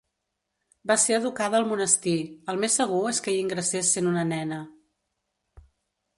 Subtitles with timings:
[0.91, 2.15] Va ser educada al monestir;
[2.55, 4.61] el més segur és que hi ingressés sent una nena.